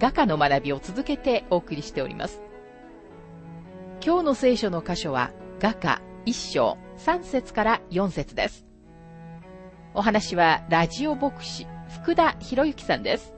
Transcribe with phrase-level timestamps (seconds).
[0.00, 2.40] 画家の学びを続けてお送りしております。
[4.04, 8.64] 今日の聖書の箇所は画家一章3節から4節です。
[9.94, 11.66] お話はラジオ牧師
[12.02, 13.37] 福田博之さんです。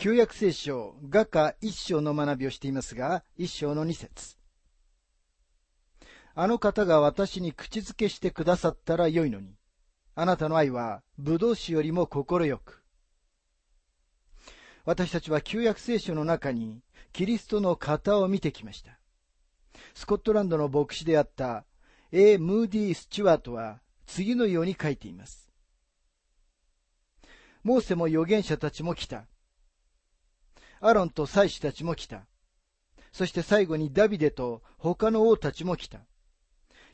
[0.00, 4.38] 旧約聖書、画家一章の学びをしていますが、一章の二節。
[6.34, 9.58] あの方が私に口づけしてくださったらよいのに、
[10.14, 12.82] あなたの愛は葡萄酒よりも心よく。
[14.86, 16.80] 私たちは旧約聖書の中に
[17.12, 18.98] キリストの型を見てきました。
[19.92, 21.66] スコットランドの牧師であった
[22.10, 22.38] A.
[22.38, 25.50] ムーディ・スチュワートは次のように書いています。
[27.62, 29.26] モーセも預言者たちも来た。
[30.80, 32.26] アロンと祭司たちも来た。
[33.12, 36.00] そして最後にダビデと他の王たちも来た。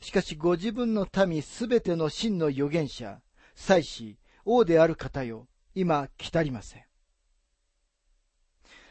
[0.01, 3.21] しかしご自分の民すべての真の預言者、
[3.55, 6.83] 祭司、王である方よ、今来たりません。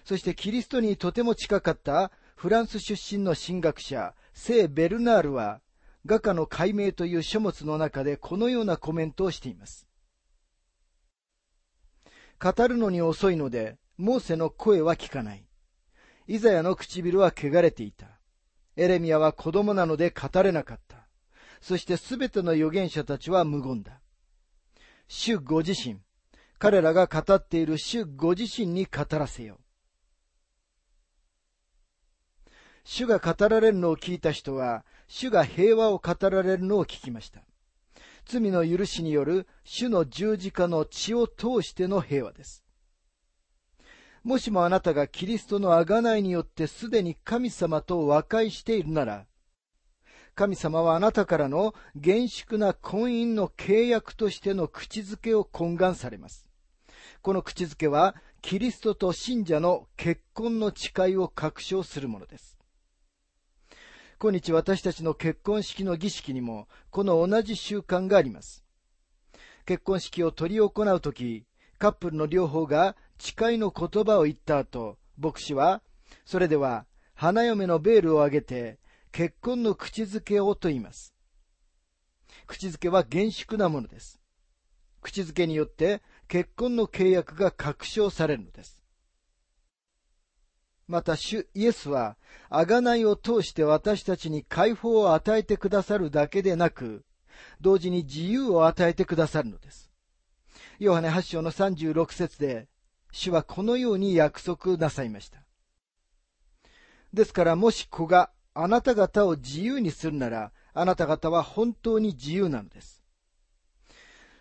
[0.05, 5.61] そしてキリストにとても近かったフランス出身の神学者、聖ベルナールは、
[6.05, 9.87] 画家の解明という書物の中でこのようなコメントをしています。
[12.39, 15.45] 語るのに遅いので、モーセの声は聞かない。
[16.27, 18.07] イザヤの唇は汚れていた。
[18.77, 21.07] エレミアは子供なので語れなかった。
[21.61, 24.01] そしてすべての預言者たちは無言だ。
[25.09, 26.01] 主ご自身、
[26.59, 29.59] 彼らが語っている主ご自身に語らせよ。
[32.85, 37.43] 主が語られるのを聞いた人は、主が平和を語られるのを聞きました。
[38.27, 42.66] 罪の許しによる主の十字架の血を通しての平和です。
[44.27, 49.25] もしもあなたがキリストの贖いによってすでに神様と和解しているなら、
[50.35, 56.51] 神様はあなたからの厳粛な婚姻の契約としての口づけを懇願されます。
[57.23, 62.59] この口づけは、キリストと信者の結婚の誓いを確証するものです。
[64.19, 68.65] 今日私たちの結婚式の儀式にも、この同じ習慣があります。
[69.67, 71.47] 結婚式を執り行うとき、
[71.79, 75.83] カップルの両方が誓いの言葉を言った後、牧師は、
[76.25, 78.79] それでは、花嫁のベールを上げて、
[79.13, 81.15] 結婚の口づけをと言います。
[82.47, 84.21] 口づけは厳粛なものです。
[85.01, 88.83] 口づけによって結婚の契約が確証されるのです。
[90.89, 92.17] また主イエスは、
[92.51, 97.05] 贖いを通して私たちに解放を与えてくださるだけでなく、
[97.61, 99.91] 同時に自由を与えてくださるのです。
[100.79, 102.69] ヨハネ8章の36節で、
[103.17, 105.41] 主はこのように約束なさいました。
[107.15, 113.03] ですからもし子があなた方を自由にするなら、あなた方は本当に自由なのです。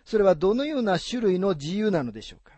[0.04, 2.52] それはどのような種類の自由なのでしょうか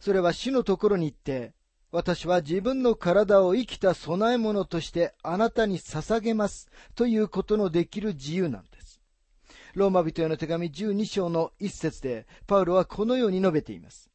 [0.00, 1.54] それは主のところに行って、
[1.92, 9.00] 私は自分の体を生きた供え物としてあなたに捧げますということのできる自由なのです。
[9.74, 14.11] ローマ人への手紙12章の一節で、パウロはこのように述べています。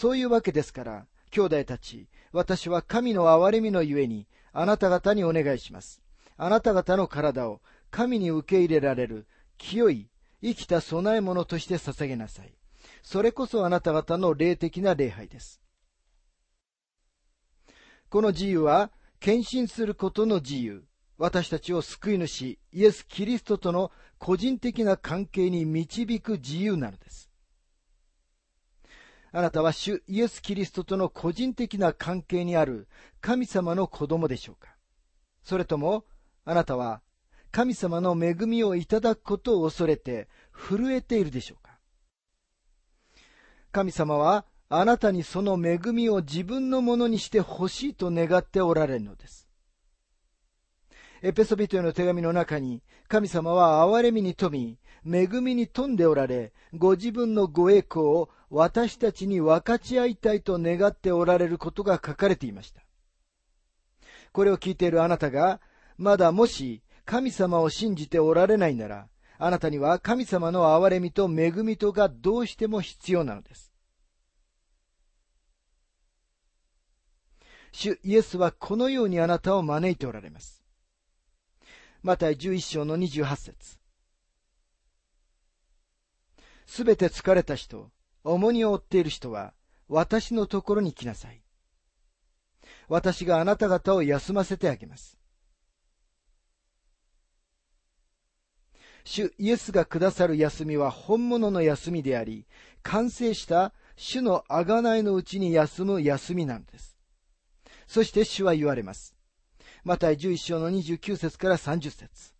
[0.00, 6.00] そういうわけですから、兄弟たち、私は神の憐れみのゆえに、あなた方にお願いします。
[6.36, 9.26] あなた方の体を神に受け入れられる
[9.56, 10.08] 清い
[10.40, 12.54] 生きた供え物として捧げなさい。
[13.02, 15.60] それこそあなた方の霊的な礼拝です。
[18.08, 20.84] この自由は、献身することの自由、
[21.16, 27.27] 私たちを救い主、イエス・キリストとの個人的な関係に導く自由なのです。
[29.30, 32.88] あなたは主イエス・キリストとの個人的な関係にある
[33.20, 34.74] 神様の子供でしょうか？
[35.42, 36.04] それとも、
[36.44, 37.02] あなたは
[37.50, 41.78] 神様の恵みをいただくことを恐れて震えているでしょうか？
[43.70, 49.46] 神様はあなたにその恵みを自分のものにしてほしいと願っておられるのです。
[51.20, 62.82] エペソビトへの手紙の中に、神様は憐れみに富み、恵みに富んでおられ、ご自分のご栄光を私たちに分かち合いたいと願っておられることが書かれていました。
[64.32, 65.60] これを聞いているあなたが、
[65.96, 69.08] まだもし神様を信じておられないなら、
[69.38, 73.72] あなたには神様の憐れみと恵みとがどうしても必要なのです。
[77.72, 80.64] 主イエスはこのようにあなたを招いておられます。
[82.02, 83.78] また11章の28節
[86.66, 87.90] すべて疲れた人、
[88.24, 89.54] 重荷を負っている人は、
[89.88, 91.42] 私のところに来なさい。
[92.88, 95.18] 私があなた方を休ませてあげます。
[99.04, 102.46] 主イエスがくださる休みは本物の休みであり、
[102.82, 106.98] 完成した主の贖いのうちに休む休みなんです。
[107.86, 109.14] そして主は言われます。
[109.82, 112.34] また11章の29節から30節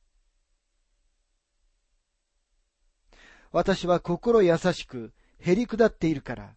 [3.51, 6.55] 私は心優しく、へり下っているから、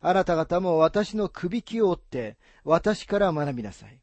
[0.00, 4.00] あなた方も私の首輝を折って、私から学びなさい。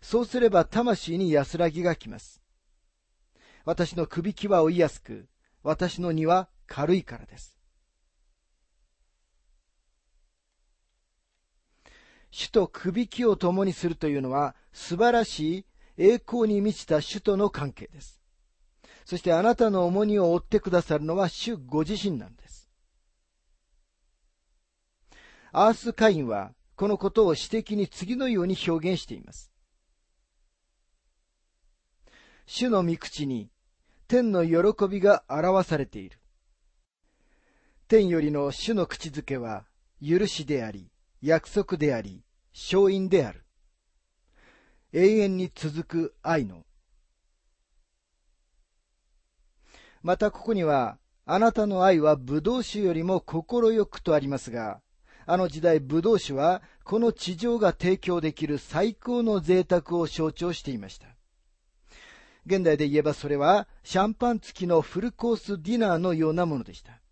[0.00, 2.42] そうすれば魂に安らぎがきます。
[3.64, 5.28] 私の首輝は追いやすく、
[5.62, 7.58] 私の荷は軽いからです。
[12.30, 15.66] 主と首輝を共にするというのは素晴らしい
[15.96, 18.20] 栄光に満ちた主との関係です。
[19.04, 22.47] そしてあなたの重荷を負ってくださるのは主ご自身なんです。
[25.60, 29.50] アースカインはこのことを詩的に次のように表現しています。
[32.46, 33.50] 主の御口に
[34.06, 36.20] 天の喜びが表されている。
[37.88, 39.64] 天よりの主の口づけは
[40.00, 42.22] 許しであり、約束であり、
[42.54, 43.44] 勝因である。
[44.92, 46.64] 永遠に続く愛の。
[50.02, 54.80] またここには、あなたの愛は葡萄酒よりも心よくとありますが、
[55.30, 61.06] あの時代葡萄酒はこの地上が提供できる最高の贅沢を象徴していました。
[62.46, 67.02] 現代で言えばそれはシャンパン付きのフルコースディナーのようなものでした。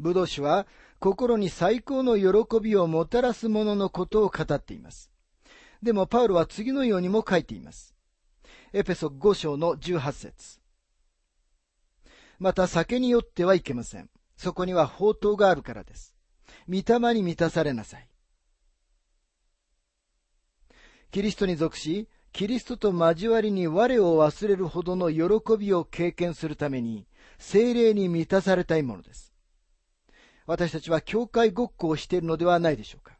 [0.00, 0.66] 葡萄酒は
[0.98, 5.12] 心に最高の喜びをもたらすもののことを語っています。
[5.80, 7.94] でもパウロは次のようにも書いています。
[8.72, 10.58] エペソ5章の18節
[12.40, 14.10] また酒によってはいけません。
[14.36, 16.11] そこには宝刀があるからです。
[16.68, 18.08] 御霊に満たされなさい。
[21.10, 27.06] キリストに属し、キリストと交わりに我を忘れるほどの喜びを経験するために、
[27.38, 29.34] 精霊に満たされたいものです。
[30.46, 33.18] 私たちは教会ごっこをしているのではないでしょうか。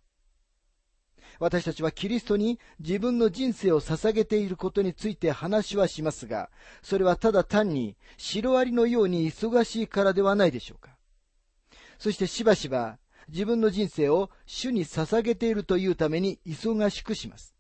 [1.38, 6.50] 私たちはキリストに自分の人生を捧げていることについて話はしますが、
[6.82, 10.96] それはただ単にシロアリのように忙しいからではないでしょうか。
[11.98, 12.98] そしてしばしば
[13.28, 17.54] 自分の人生を主に捧げているというために忙しくします。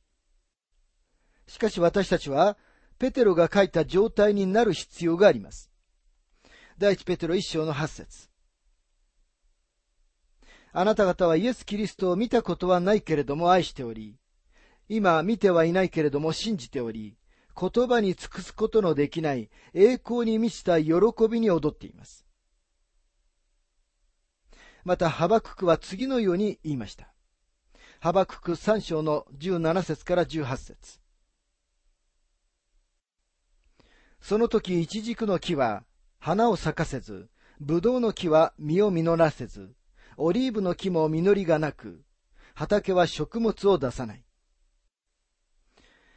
[1.46, 2.56] しかし私たちは
[2.98, 5.70] ペテロが書いた状態になる必要があります。
[6.78, 8.28] 第一ペテロ一章の八節
[10.72, 14.16] あなた方はイエス・キリストを見たことはないけれども愛しており、
[14.88, 17.16] 今見てはいないけれども信じており、
[17.58, 20.92] 言葉に尽くすことのできない栄光に満ちた喜
[21.30, 22.26] びに踊っています。
[24.84, 27.12] また、ハバククは次のように言いました。
[28.00, 30.98] ハバクク3章の17節から18節
[34.20, 35.84] その時、イチジクの木は
[36.18, 37.28] 花を咲かせず、
[37.60, 39.74] ブドウの木は実を実らせず、
[40.16, 42.04] オリーブの木も実りがなく、
[42.54, 44.24] 畑は食物を出さない。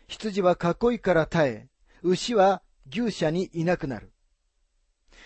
[0.08, 1.70] 羊は囲いから耐え、
[2.04, 4.12] 牛は牛舎にいなくなる。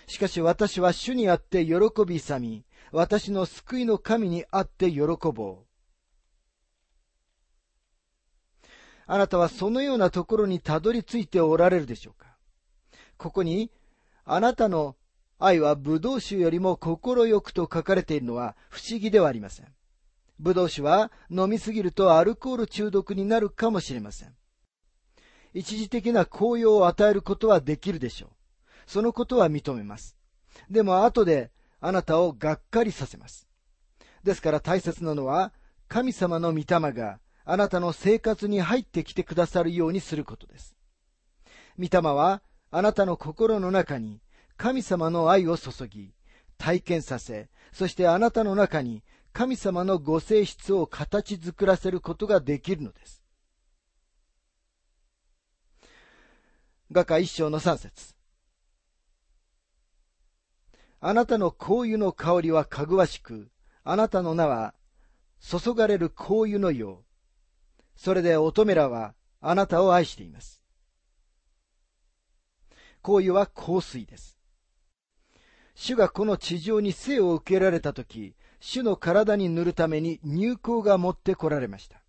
[0.08, 5.02] しかし私は主にあって喜び勇み、私の救いの神にあって喜
[5.34, 5.66] ぼう。
[9.06, 12.28] あなたはそのようなところにたどり着いておられるでしょうか？
[13.18, 13.72] ここに、
[14.24, 14.96] あなたの
[15.40, 19.68] 愛は葡萄酒よりも心よくと書かれているのは不思議ではありません。
[20.42, 24.36] 葡萄酒は飲みすぎるとアルコール中毒になるかもしれません。
[25.54, 28.30] 一時的な高揚を与えることはできるでしょう。
[28.86, 30.16] そのことは認めます。
[30.70, 33.48] でも後であなたをがっかりさせます。
[34.24, 35.54] ですから大切なのは
[35.88, 40.76] 神様の御霊があなたの生活に入ってきてくださるようにすることです。
[41.80, 44.22] 御霊はあなたの心の中に
[44.58, 46.14] 神様の愛を注ぎ、
[46.58, 53.24] 体験させ、そしてあなたの中に神様のご性質を形作らせることができるのです。
[56.92, 58.19] 画家一章の三節
[61.02, 63.50] あなたの香油の香りはかぐわしく、
[63.84, 64.74] あなたの名は
[65.40, 67.06] 注がれる香油のよう。
[67.96, 70.62] それで乙女らはあなたを愛しています。
[73.02, 74.38] 香油は香水です。
[75.74, 82.02] 主がこの地上に生を受けられたとき、主の体に塗るために入香が持ってこられました。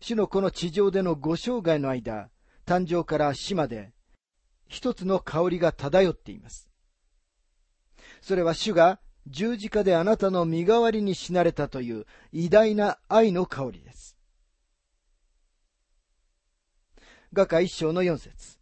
[0.00, 2.28] 主のこの地上でのご生涯の間、
[2.66, 3.92] 誕生から死まで、
[4.66, 6.71] 一つの香りが漂っています。
[8.22, 14.16] それは主が十字架であなたの身代わりに死なれたという偉大な愛の香りです。
[17.32, 18.58] 画家一章の四節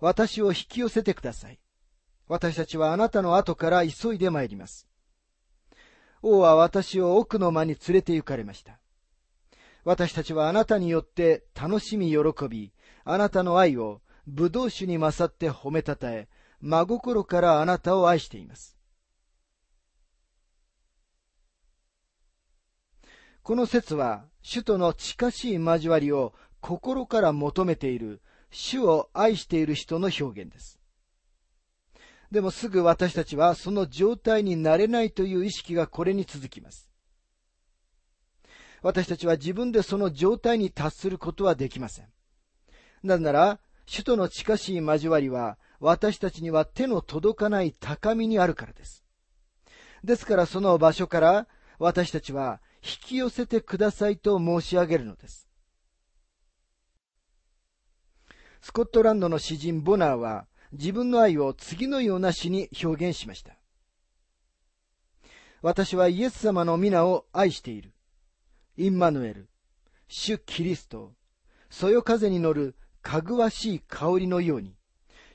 [0.00, 1.58] 私を引き寄せてください。
[2.28, 4.88] 私たちはあなたの後から急いで参ります。
[6.22, 8.80] 王は私を奥の間に連れて行かれました。
[9.84, 12.72] 私たちはあなたによって楽しみ喜び、
[13.04, 16.28] あなたの愛を葡萄酒に勝って褒めたたえ、
[16.60, 18.76] 真心からあなたを愛しています。
[23.42, 30.78] この説は、主との近しい交わりを心から求めている、主を愛している人の表現です。
[32.30, 36.90] でもすぐ私たちはその状態になれないという意識がこれに続きます。
[38.82, 42.06] 私たちは自分でその状態に達することはできません。
[43.02, 49.04] なぜなら、主との近しい交わりは私たちには手の届かない高みにあるからです。
[50.04, 55.48] ですからその場所から私たちは引き寄せてくださいと申し上げるのです。
[58.60, 63.56] スコットランドの詩人ボナーは自分の愛を次のような詩に表現しました。
[65.62, 67.92] 私はイエス様の皆を愛している。
[68.76, 69.48] インマヌエル、
[70.06, 71.14] 主キリスト、
[71.68, 74.77] そよ風に乗るかぐわしい香りのように、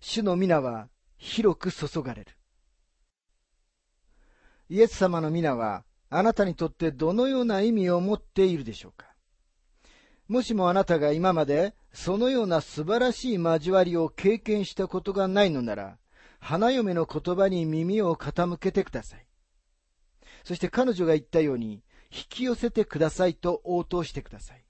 [0.05, 2.37] 主の皆は広く注がれる。
[4.67, 9.07] イエス様の皆は、あなたにとってどのような意味を持っているでしょうか
[10.27, 15.97] もしもあなたが今までそのような素晴らしい交わりを経験したことがないのなら、
[16.37, 19.25] 花嫁の言葉に耳を傾けてください。
[20.43, 21.81] そして彼女が言ったように、
[22.11, 24.65] 引き寄せてくださいと応答してください。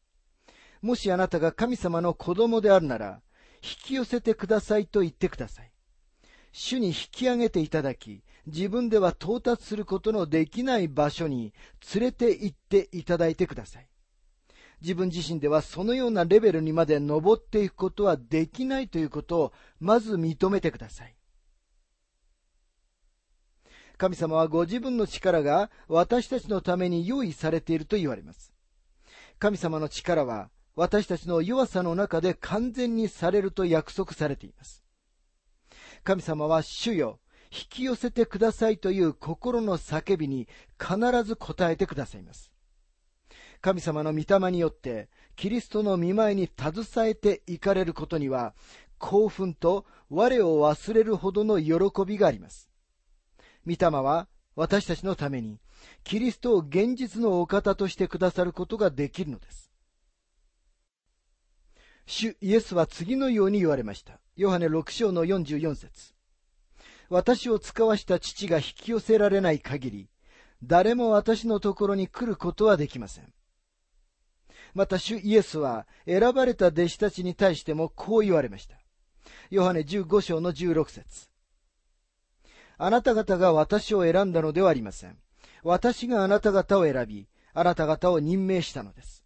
[0.84, 3.24] もしあなたが神様の子供であるなら、
[3.64, 5.72] 引き寄せてくださいと言ってください。
[6.52, 11.54] 主に引き上げていただき、自分では到達することのできない場所に
[11.96, 13.88] 連れて行っていただいてください。
[14.82, 21.16] 自分自身ではそのようなレベルにまで登っていくことはできないということをまず認めてください。
[23.98, 28.54] 神様はご自分の力が私たちのために用意されていると言われます。
[29.40, 34.84] 神様の力は私たちの弱さの中で完全にされると約束されています。
[36.04, 37.20] 神様は主よ、
[37.52, 40.48] 引き寄せてくださいという心の叫びに
[40.80, 42.52] 必ず答えてくださいます。
[43.62, 48.54] 神様の御霊によってキリストの見舞いに携えていかれることには
[48.98, 51.74] 興奮と我を忘れるほどの喜
[52.06, 52.70] びがあります。
[53.66, 55.60] 御霊は私たちのために
[56.04, 59.73] キリストを現実のお方としてくださることができるのです。
[62.06, 64.20] 主イエスは次のように言われました。
[64.36, 66.14] ヨハネ6章の44節
[67.10, 70.10] 私を使わした父が引き寄せられない限り、
[70.64, 73.34] 誰も私のところに来ることはできません。
[74.74, 78.76] また主イエスは選ばれた弟子たちに対してもこう言われました。
[79.50, 81.30] ヨハネ15章の16節
[82.78, 85.18] あなた方が私を選んだのではありません。
[85.64, 89.23] 私があなた方を選び、あなた方を任命したのです。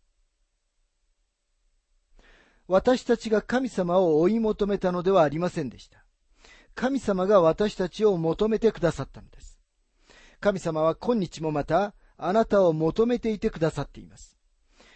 [2.68, 6.04] 私たちが神様を追い求めたのではありませんでした。
[6.76, 9.60] 神様が私たちを求めてくださったのです。
[10.40, 14.38] 神様は今日もまたあなたを求めていてくださっています。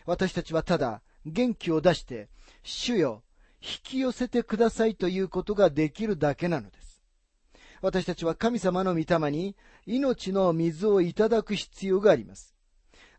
[0.06, 2.30] 私たちはただ元気を出して、
[2.63, 3.24] 主よ、
[3.62, 7.01] 引き寄せてくださいということができるだけなのです。
[7.82, 12.56] 私たちは神様の御霊に命の水をいただく必要があります。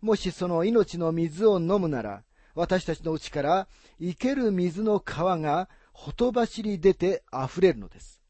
[0.00, 2.22] もしその命の水を飲むなら、
[2.54, 3.68] 私たちのうちから
[4.00, 8.20] 生ける水の川がほとばしり出て溢れるのです。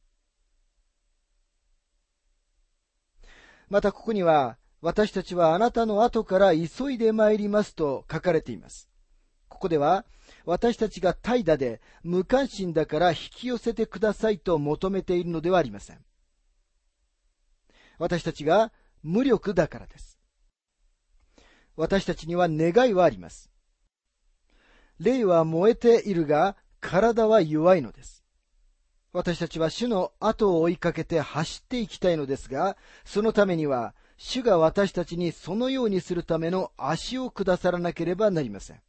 [3.69, 8.89] またここには私たちはあなたの後から急いで参りますと書かれています。
[9.49, 10.05] ここでは、
[10.45, 16.05] 私たちが怠惰で無関心だから引き寄せてくださいと求めているのではありません。
[17.99, 18.73] 私たちが
[19.05, 20.19] 無力だからです。
[21.77, 23.52] 私たちには願いはあります。
[24.99, 28.23] 霊は燃えているが、体は弱いのです。
[29.13, 38.81] 私たちは主の後を追いかけて走っていきたいのですが、そのためには、主が私たちにそのようにするための足をくださらなければなりません。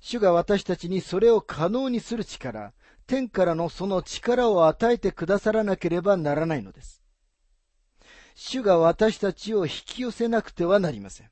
[0.00, 2.72] 主が私たちにそれを可能にする力、
[3.06, 7.02] 天からのその力を与えてくださらなければならないのです。
[8.34, 11.30] 主が私たちを引き寄せなくてはなりません。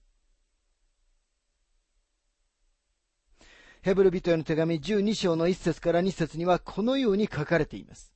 [3.82, 8.12] ヘブル人への手紙12章の1節から2節にはこのように書かれています。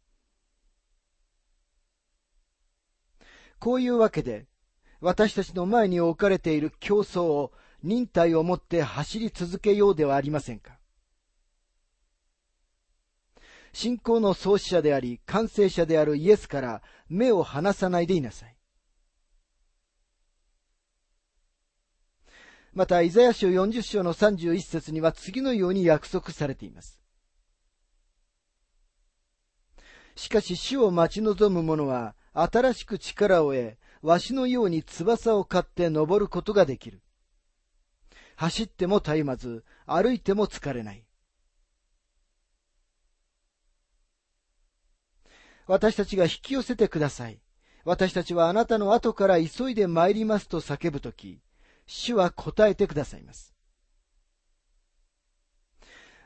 [3.59, 4.47] こういうわけで、
[5.01, 7.53] 私たちの前に置かれている競争を
[7.83, 10.79] 忍耐をもって走り続けようではありませんか。
[13.73, 18.52] 信仰の創始者であり、完成者であるイエスから目を離さないでいなさい。
[22.75, 27.03] また、イザヤ書40章の31節には次のように約束されています。
[30.15, 37.03] しかし主を待ち望む者は新しく力を得、わしのように翼を買って登ることができる。
[38.37, 41.05] 走ってもたゆまず、歩いても疲れない。
[45.67, 47.41] 私たちが引き寄せてください。
[47.85, 51.41] 私たちはあなたの後から急いで参りますと叫ぶとき、
[51.93, 53.55] 主は答えてくださいます。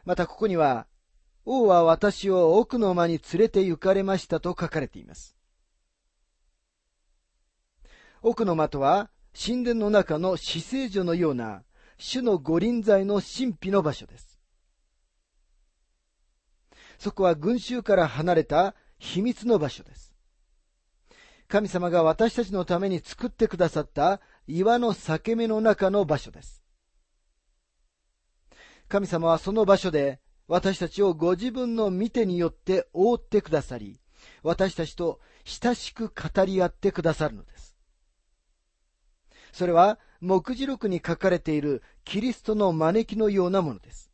[0.04, 0.86] またここには、
[1.44, 5.36] 王は私を奥の間に連れて行かれましたと書かれています。
[8.22, 11.64] 奥の間とは、神殿の中の死聖所のような、
[11.98, 14.38] 主の御臨在の神秘の場所です。
[16.98, 20.14] そこは群衆から離れた秘密の場所です。
[21.48, 26.62] 神様が私たちのために作ってくださった岩の裂け目の中の場所です。
[28.88, 34.00] 神様はその場所で私たちをご自分の見てによって覆ってくださり、
[34.42, 37.76] 私たちと親しく語り合ってくださるのです。
[39.52, 44.10] それは、目次録に書かれているキリストの招きのようなものです。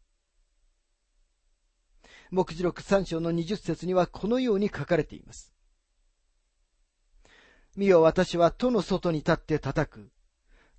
[2.31, 5.53] 目次録3章の20節にはこのように書かれています。
[7.77, 10.12] 見よ私は戸の外に立って叩く。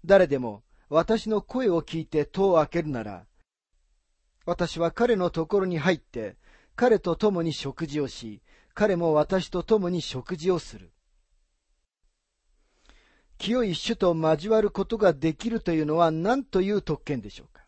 [0.06, 3.26] 誰でも私の声を聞いて戸を開けるなら、
[4.46, 6.36] 私は彼のところに入って、
[6.76, 8.42] 彼と共に食事をし、
[8.74, 10.92] 彼も私と共に食事をする。
[13.38, 17.64] 清い主と交わることができるというのは何という特権でしょうか？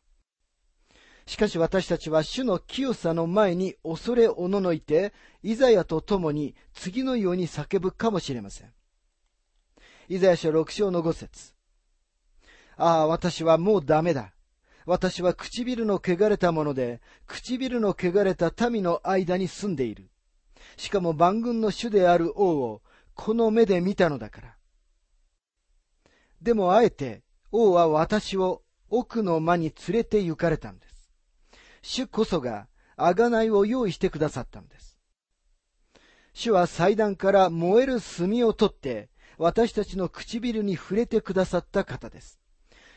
[1.26, 8.74] しかし私たちは主の清さの前に恐れおののいて、イザヤと共に次のように叫ぶかもしれません。
[10.10, 11.55] イザヤ書6章の5節
[12.78, 14.34] ああ、私はもうダメだ。
[14.86, 20.10] 私は唇の汚れたもので、唇の汚れた民の間に住んでいる。
[20.78, 22.82] しかも万軍の主である王を、
[23.16, 24.58] この目で見たのだから。
[26.42, 31.12] でもあえて、王は私を奥の間に連れて行かれたんです。
[31.82, 35.00] 主こそが、贖いを用意してくださったのです。
[36.34, 42.40] 主は祭壇から燃える炭を取って、私たちの唇に触れてくださった方です。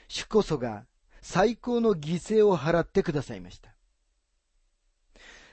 [0.08, 0.86] 主こそが
[1.20, 3.74] 最高の犠牲を払ってくださいました。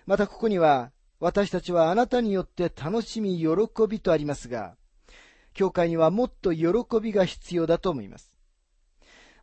[0.05, 3.47] またここには、私たちはあなたによって楽しみ、喜
[3.89, 4.75] びとありますが、
[5.53, 6.67] 教会にはもっと喜
[7.01, 8.31] びが必要だと思います。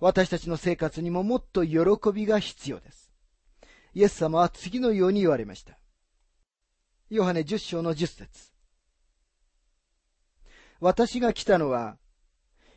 [0.01, 1.79] 私たちの生活にももっと喜
[2.13, 3.11] びが必要です。
[3.95, 5.79] イエス様は次のように言われました。
[7.11, 8.53] ヨハネ10章の10節
[10.81, 11.97] 私が来たのは、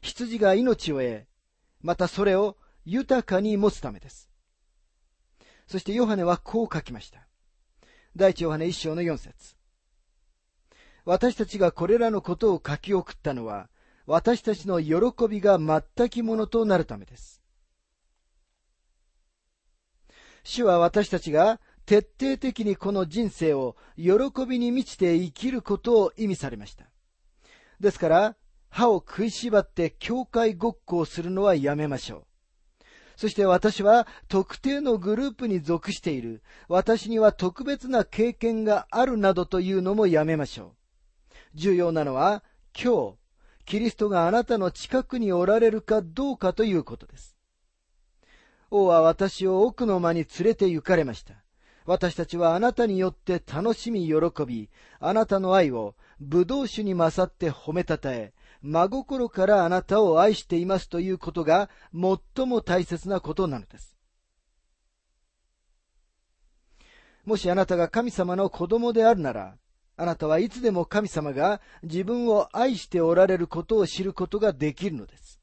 [0.01, 1.25] 羊が命を得、
[1.85, 4.27] またそれを豊かに持つためです。
[5.67, 7.27] そしてヨハネはこう書きました。
[8.15, 9.55] 第一ヨハネ一章の4節
[11.05, 13.69] 私たちがこれらのことを書き送ったのは、
[14.07, 17.43] 私たちの喜びが全きものとなるためです。
[20.43, 24.11] 主は私たちが徹底的にこの人生を喜
[24.47, 26.85] びに満ちて生きることを意味されました。
[27.79, 28.35] ですから、
[28.75, 32.27] 歯を食いしばって教会ごっこをするのはやめましょ
[32.81, 32.83] う。
[33.15, 36.43] そして私は特定のグループに属している。
[36.67, 41.37] 私には特別な経験があるなどというのもやめましょう。
[41.53, 42.43] 重要なのは
[42.77, 43.15] 今日、
[43.63, 47.37] キリストがあなたの近くにおられるかどうかということです。
[48.71, 51.35] 王は私を奥の間に連れて行かれました。
[51.85, 58.33] 私たちはあなたによって楽しみ喜び、あなたの愛を葡萄酒に勝って褒めたたえ、
[58.65, 63.95] 真心からあなたを愛していますということが最も大切なことなのです。
[67.25, 69.55] もしあなたが神様の子供であるなら、
[69.97, 75.39] あなたはいつでも神様が自分を愛しておられることを知ることができるのです。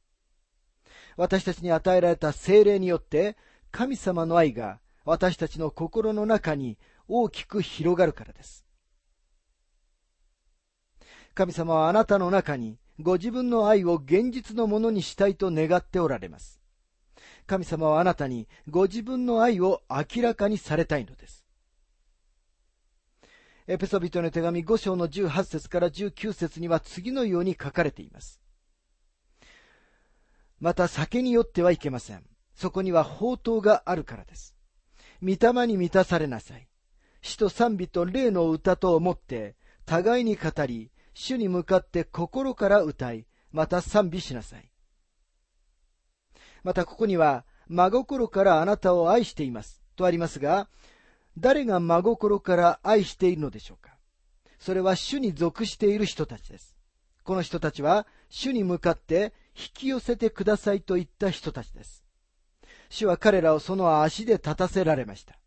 [1.16, 3.36] 私たちに与えられた精霊によって
[3.70, 8.66] 神様の愛が私たちの心の中に大きく広がるからです。
[11.34, 16.60] 神様はあなたの中にご自分の愛を現実のものにしたいと願っておられます。
[17.46, 21.44] 神様はあなたにご自分の愛を明らかにされたいのです。
[23.66, 28.40] エペソビトの手紙5章の18節から19節には次のように書かれています。
[30.60, 32.24] また酒によってはいけません。
[32.54, 34.54] そこには宝刀があるからです。
[35.22, 36.68] 御霊に満たされなさい。
[37.20, 44.68] 死と賛美と霊の歌と思って、互いに語り、主に向かって心から歌い、また賛美しなさい。
[46.62, 49.82] またここには、真心からあなたを愛しています。
[49.96, 50.68] とありますが、
[51.38, 53.96] 誰が真心から愛しているのでしょうか
[54.58, 56.76] それは主に属している人たちです。
[57.24, 62.04] この人たちは、主に向かって引き寄せてくださいと言った人たちです。
[62.88, 65.38] 主は彼らをその足で立たせられました。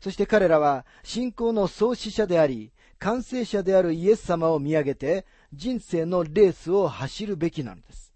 [0.00, 8.12] そして彼らは信仰の創始者であり、完成者であるイエス様を見上げて人生のレースを走るべきなのです。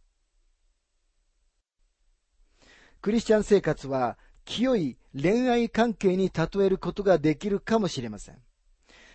[3.00, 8.36] クリスチャン生活は清い恋愛関係に例えることができるかもしれません。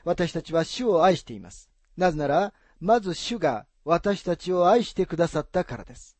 [0.03, 1.69] 私たちは主を愛しています。
[1.97, 6.17] なぜなら、まず主が私たちを愛してくださったからです。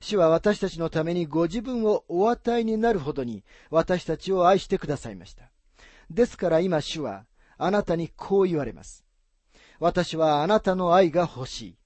[0.00, 5.50] 主は私たちのためにご自分をお与えになるほどに私たちを愛してくださいました。
[6.10, 7.24] ですから今主は
[7.56, 9.04] あなたにこう言われます。
[9.80, 11.78] 私はあなたの愛が欲しい。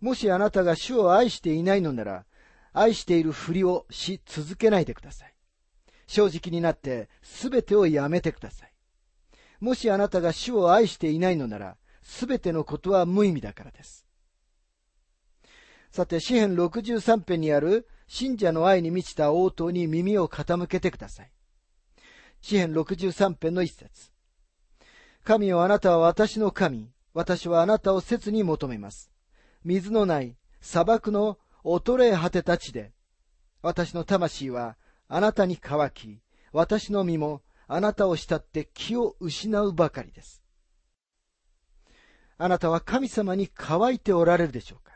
[0.00, 2.24] もしあなたが主を愛していないのなら、
[2.72, 5.34] 愛しているふりをし続けないでください。
[6.06, 8.72] 正直になってすべてをやめてください。
[9.60, 14.06] もしあなたが主を愛していないのなら、すべてのことは無意味だからです。
[15.92, 21.30] さて、詩編63編にある信者の愛に満ちた応答に耳を傾けてください。
[22.42, 24.10] 詩編63編の一節。
[25.24, 26.90] 神よあなたは私の神。
[27.14, 29.10] 私はあなたを切に求めます。
[29.64, 32.92] 水のない砂漠の衰え果てた地で、
[33.62, 34.76] 私の魂は
[35.08, 36.20] あなたに乾き、
[36.52, 40.42] 私の身もあなたを慕って気を失うばかりです。
[42.38, 44.92] あなたは神様に乾いておられるでしょうか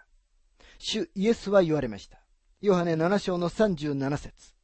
[0.78, 2.18] 主イエスは言われました。
[2.60, 4.54] ヨハネ7章の37節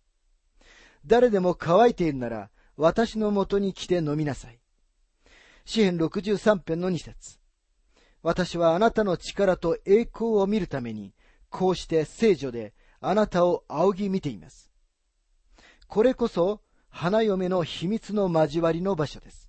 [1.07, 4.59] 誰でも乾いているなら、私のもとに来て飲みなさい。
[5.65, 7.39] 詩編63編の2節
[8.23, 11.13] 私はあなたの力と栄光を見るために、
[11.51, 14.71] こうして聖女であなたを仰ぎ見ています。
[15.87, 19.49] これこそ花嫁の秘密の交わりの場所です。